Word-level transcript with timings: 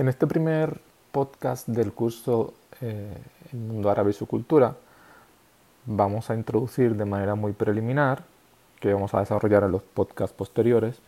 En 0.00 0.08
este 0.08 0.26
primer 0.26 0.80
podcast 1.12 1.68
del 1.68 1.92
curso 1.92 2.54
eh, 2.80 3.18
El 3.52 3.58
mundo 3.58 3.90
árabe 3.90 4.12
y 4.12 4.14
su 4.14 4.26
cultura, 4.26 4.74
vamos 5.84 6.30
a 6.30 6.34
introducir 6.34 6.96
de 6.96 7.04
manera 7.04 7.34
muy 7.34 7.52
preliminar, 7.52 8.22
que 8.80 8.94
vamos 8.94 9.12
a 9.12 9.20
desarrollar 9.20 9.64
en 9.64 9.72
los 9.72 9.82
podcasts 9.82 10.34
posteriores, 10.34 11.02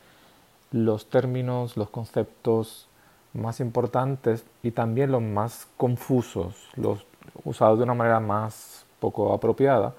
los 0.73 1.09
términos, 1.09 1.79
los 1.79 1.89
conceptos 1.89 2.87
más 3.33 3.61
importantes 3.61 4.45
y 4.63 4.73
también 4.73 5.11
los 5.11 5.23
más 5.23 5.69
confusos, 5.79 6.69
los 6.77 7.07
usados 7.45 7.79
de 7.79 7.85
una 7.85 7.95
manera 7.95 8.21
más 8.21 8.85
poco 9.01 9.33
apropiada, 9.33 9.95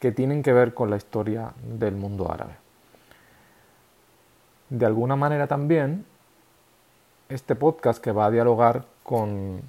que 0.00 0.12
tienen 0.12 0.42
que 0.42 0.52
ver 0.52 0.74
con 0.74 0.90
la 0.90 0.96
historia 0.96 1.54
del 1.62 1.94
mundo 1.94 2.30
árabe. 2.30 2.56
De 4.68 4.84
alguna 4.84 5.16
manera 5.16 5.46
también, 5.46 6.04
este 7.34 7.56
podcast 7.56 8.00
que 8.00 8.12
va 8.12 8.26
a 8.26 8.30
dialogar 8.30 8.84
con 9.02 9.60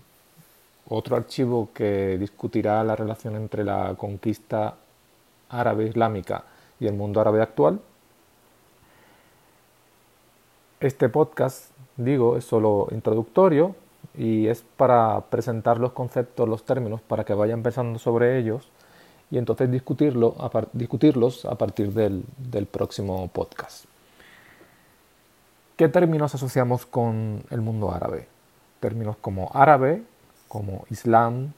otro 0.87 1.15
archivo 1.15 1.69
que 1.73 2.15
discutirá 2.19 2.83
la 2.83 2.95
relación 2.95 3.35
entre 3.35 3.63
la 3.63 3.95
conquista 3.97 4.75
árabe 5.49 5.87
islámica 5.87 6.43
y 6.79 6.85
el 6.85 6.93
mundo 6.93 7.21
árabe 7.21 7.41
actual. 7.41 7.79
Este 10.79 11.09
podcast, 11.09 11.71
digo, 11.97 12.37
es 12.37 12.45
solo 12.45 12.87
introductorio 12.91 13.75
y 14.15 14.45
es 14.45 14.63
para 14.77 15.21
presentar 15.21 15.79
los 15.79 15.93
conceptos, 15.93 16.47
los 16.47 16.65
términos, 16.65 17.01
para 17.01 17.23
que 17.23 17.33
vayan 17.33 17.63
pensando 17.63 17.97
sobre 17.97 18.37
ellos 18.37 18.69
y 19.31 19.39
entonces 19.39 19.71
discutirlo, 19.71 20.35
discutirlos 20.73 21.45
a 21.45 21.55
partir 21.55 21.93
del, 21.93 22.25
del 22.37 22.67
próximo 22.67 23.27
podcast. 23.29 23.94
¿Qué 25.77 25.89
términos 25.89 26.33
asociamos 26.33 26.85
con 26.85 27.43
el 27.49 27.59
mundo 27.59 27.91
árabe? 27.91 28.29
Términos 28.79 29.17
como 29.19 29.51
árabe, 29.53 30.03
como 30.47 30.85
islam, 30.89 31.51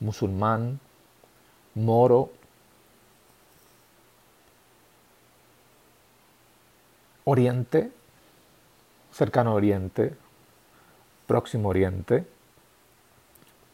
musulmán, 0.00 0.80
moro, 1.74 2.30
oriente, 7.24 7.92
cercano 9.12 9.54
oriente, 9.54 10.16
próximo 11.26 11.68
oriente, 11.68 12.26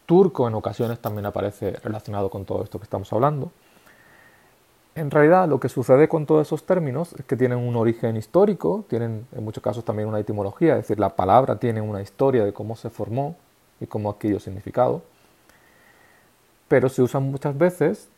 turco 0.07 0.49
en 0.49 0.55
ocasiones 0.55 0.99
también 0.99 1.27
aparece 1.27 1.71
relacionado 1.85 2.31
con 2.31 2.45
todo 2.45 2.65
esto 2.65 2.81
que 2.81 2.85
estamos 2.85 3.13
hablando. 3.13 3.53
En 4.99 5.13
realidad 5.13 5.49
lo 5.49 5.61
que 5.61 5.69
sucede 5.69 6.09
con 6.09 6.27
todos 6.27 6.49
esos 6.49 6.67
términos 6.67 7.13
es 7.13 7.25
que 7.25 7.37
tienen 7.37 7.59
un 7.59 7.77
origen 7.77 8.17
histórico, 8.17 8.85
tienen 8.89 9.29
en 9.31 9.45
muchos 9.45 9.63
casos 9.63 9.85
también 9.85 10.09
una 10.09 10.19
etimología, 10.19 10.73
es 10.73 10.81
decir, 10.81 10.99
la 10.99 11.15
palabra 11.15 11.55
tiene 11.55 11.81
una 11.81 12.03
historia 12.03 12.45
de 12.45 12.53
cómo 12.53 12.75
se 12.75 12.91
formó 12.91 13.37
y 13.79 13.87
cómo 13.87 14.11
adquirió 14.11 14.41
significado, 14.41 15.03
pero 16.67 16.89
se 16.89 17.01
usan 17.01 17.31
muchas 17.31 17.57
veces 17.57 18.09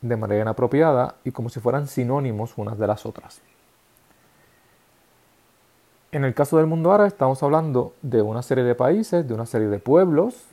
de 0.00 0.16
manera 0.16 0.40
inapropiada 0.40 1.16
y 1.24 1.30
como 1.30 1.50
si 1.50 1.60
fueran 1.60 1.86
sinónimos 1.86 2.56
unas 2.56 2.78
de 2.78 2.86
las 2.86 3.04
otras. 3.04 3.42
En 6.10 6.24
el 6.24 6.32
caso 6.32 6.56
del 6.56 6.66
mundo 6.66 6.90
árabe 6.90 7.08
estamos 7.08 7.42
hablando 7.42 7.92
de 8.00 8.22
una 8.22 8.40
serie 8.40 8.64
de 8.64 8.74
países, 8.74 9.28
de 9.28 9.34
una 9.34 9.44
serie 9.44 9.68
de 9.68 9.78
pueblos, 9.78 10.46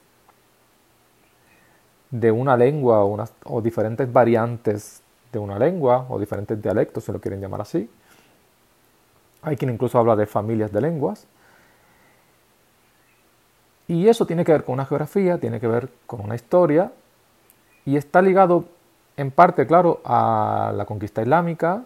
de 2.11 2.29
una 2.29 2.57
lengua 2.57 3.05
o, 3.05 3.61
diferentes 3.61 4.11
variantes 4.11 5.01
de 5.31 5.39
una 5.39 5.59
lengua 5.59 6.05
o 6.09 6.19
diferentes 6.19 6.61
dialectos, 6.61 7.03
se 7.03 7.11
lo 7.11 7.19
quieren 7.19 7.41
llamar 7.41 7.61
así. 7.61 7.89
Hay 9.41 9.55
quien 9.55 9.71
incluso 9.71 9.97
habla 9.99 10.15
de 10.15 10.25
familias 10.25 10.71
de 10.71 10.81
lenguas. 10.81 11.27
Y 13.87 14.07
eso 14.07 14.25
tiene 14.25 14.43
que 14.43 14.51
ver 14.51 14.63
con 14.63 14.73
una 14.73 14.85
geografía, 14.85 15.37
tiene 15.39 15.59
que 15.59 15.67
ver 15.67 15.89
con 16.05 16.21
una 16.21 16.35
historia 16.35 16.91
y 17.85 17.95
está 17.95 18.21
ligado 18.21 18.65
en 19.15 19.31
parte, 19.31 19.65
claro, 19.65 20.01
a 20.03 20.73
la 20.75 20.85
conquista 20.85 21.21
islámica, 21.21 21.85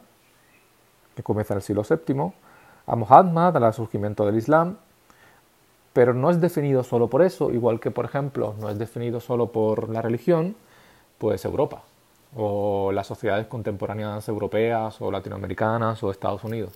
que 1.16 1.24
comienza 1.24 1.54
en 1.54 1.58
el 1.60 1.62
siglo 1.62 1.84
VII, 1.88 2.34
a 2.88 2.96
Muhammad, 2.96 3.56
al 3.56 3.74
surgimiento 3.74 4.26
del 4.26 4.38
Islam, 4.38 4.78
pero 5.94 6.14
no 6.14 6.30
es 6.30 6.42
definido 6.42 6.84
solo 6.84 7.08
por 7.08 7.22
eso, 7.22 7.52
igual 7.52 7.80
que 7.80 7.92
por 7.92 8.06
ejemplo 8.06 8.56
no 8.60 8.70
es 8.70 8.80
definido 8.80 9.20
solo 9.20 9.52
por 9.52 9.90
la 9.90 10.02
religión, 10.02 10.56
pues 11.18 11.46
Europa, 11.46 11.84
o 12.36 12.92
las 12.92 13.08
sociedades 13.08 13.48
contemporáneas 13.48 14.28
europeas 14.28 15.02
o 15.02 15.12
latinoamericanas 15.12 16.02
o 16.04 16.12
Estados 16.12 16.44
Unidos. 16.44 16.72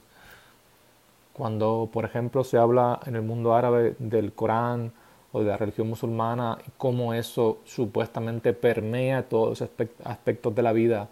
Cuando, 1.33 1.89
por 1.91 2.05
ejemplo, 2.05 2.43
se 2.43 2.57
habla 2.57 2.99
en 3.05 3.15
el 3.15 3.21
mundo 3.21 3.55
árabe 3.55 3.95
del 3.99 4.33
Corán 4.33 4.91
o 5.31 5.41
de 5.41 5.47
la 5.47 5.57
religión 5.57 5.89
musulmana 5.89 6.57
cómo 6.77 7.13
eso 7.13 7.57
supuestamente 7.65 8.53
permea 8.53 9.23
todos 9.23 9.59
los 9.59 9.69
aspectos 10.05 10.55
de 10.55 10.61
la 10.61 10.71
vida 10.71 11.09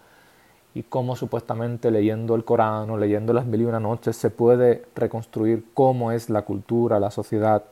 y 0.74 0.82
cómo 0.82 1.14
supuestamente 1.14 1.90
leyendo 1.90 2.34
el 2.34 2.44
Corán 2.44 2.90
o 2.90 2.96
leyendo 2.96 3.32
las 3.32 3.46
mil 3.46 3.60
y 3.60 3.64
una 3.64 3.80
noches 3.80 4.16
se 4.16 4.30
puede 4.30 4.84
reconstruir 4.96 5.66
cómo 5.74 6.10
es 6.10 6.30
la 6.30 6.42
cultura, 6.42 6.98
la 6.98 7.10
sociedad 7.10 7.64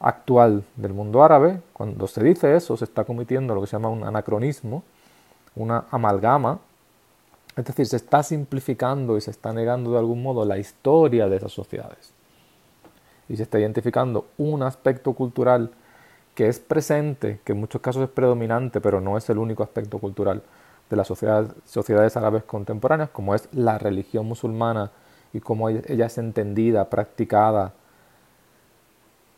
actual 0.00 0.64
del 0.76 0.92
mundo 0.92 1.22
árabe, 1.22 1.60
cuando 1.72 2.06
se 2.06 2.22
dice 2.22 2.56
eso 2.56 2.76
se 2.76 2.84
está 2.84 3.04
cometiendo 3.04 3.54
lo 3.54 3.60
que 3.60 3.66
se 3.68 3.76
llama 3.76 3.90
un 3.90 4.04
anacronismo, 4.04 4.82
una 5.56 5.84
amalgama, 5.90 6.58
es 7.56 7.64
decir, 7.64 7.86
se 7.86 7.96
está 7.96 8.22
simplificando 8.22 9.16
y 9.16 9.20
se 9.20 9.30
está 9.30 9.52
negando 9.52 9.92
de 9.92 9.98
algún 9.98 10.22
modo 10.22 10.44
la 10.44 10.58
historia 10.58 11.28
de 11.28 11.36
esas 11.36 11.52
sociedades. 11.52 12.12
Y 13.28 13.36
se 13.36 13.42
está 13.42 13.58
identificando 13.58 14.26
un 14.38 14.62
aspecto 14.62 15.12
cultural 15.12 15.70
que 16.34 16.48
es 16.48 16.58
presente, 16.58 17.40
que 17.44 17.52
en 17.52 17.60
muchos 17.60 17.80
casos 17.80 18.02
es 18.02 18.08
predominante, 18.08 18.80
pero 18.80 19.00
no 19.00 19.18
es 19.18 19.28
el 19.30 19.38
único 19.38 19.62
aspecto 19.62 19.98
cultural 19.98 20.42
de 20.88 20.96
las 20.96 21.06
sociedades, 21.06 21.52
sociedades 21.66 22.16
árabes 22.16 22.44
contemporáneas, 22.44 23.10
como 23.10 23.34
es 23.34 23.48
la 23.52 23.78
religión 23.78 24.26
musulmana 24.26 24.90
y 25.32 25.40
cómo 25.40 25.68
ella 25.68 26.06
es 26.06 26.18
entendida, 26.18 26.88
practicada 26.88 27.72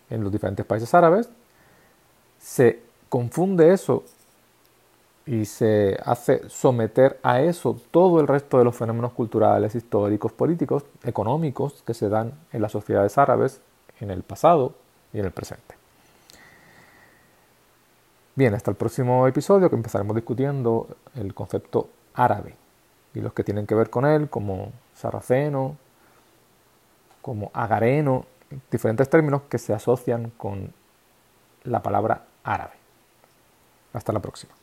en 0.08 0.22
los 0.22 0.32
diferentes 0.32 0.64
países 0.64 0.92
árabes, 0.94 1.28
se 2.38 2.82
confunde 3.08 3.72
eso 3.72 4.04
y 5.26 5.44
se 5.44 5.98
hace 6.04 6.48
someter 6.48 7.18
a 7.22 7.40
eso 7.40 7.78
todo 7.90 8.20
el 8.20 8.26
resto 8.26 8.58
de 8.58 8.64
los 8.64 8.76
fenómenos 8.76 9.12
culturales, 9.12 9.74
históricos, 9.74 10.32
políticos, 10.32 10.84
económicos 11.04 11.82
que 11.86 11.94
se 11.94 12.08
dan 12.08 12.32
en 12.52 12.62
las 12.62 12.72
sociedades 12.72 13.18
árabes 13.18 13.60
en 14.00 14.10
el 14.10 14.22
pasado 14.22 14.74
y 15.12 15.20
en 15.20 15.26
el 15.26 15.30
presente. 15.30 15.76
Bien, 18.34 18.54
hasta 18.54 18.70
el 18.70 18.76
próximo 18.76 19.26
episodio 19.26 19.68
que 19.68 19.76
empezaremos 19.76 20.16
discutiendo 20.16 20.88
el 21.14 21.34
concepto 21.34 21.88
árabe 22.14 22.56
y 23.14 23.20
los 23.20 23.32
que 23.32 23.44
tienen 23.44 23.66
que 23.66 23.74
ver 23.74 23.90
con 23.90 24.06
él, 24.06 24.28
como 24.30 24.72
sarraceno, 24.94 25.76
como 27.20 27.50
agareno, 27.52 28.24
diferentes 28.70 29.08
términos 29.08 29.42
que 29.48 29.58
se 29.58 29.72
asocian 29.72 30.30
con 30.30 30.72
la 31.64 31.82
palabra 31.82 32.24
árabe. 32.42 32.72
Hasta 33.92 34.12
la 34.12 34.20
próxima. 34.20 34.61